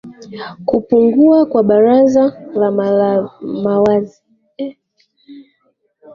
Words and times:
kupungua 0.65 1.45
kwa 1.45 1.63
baraza 1.63 2.33
la 2.55 2.71
mawazi 3.41 4.21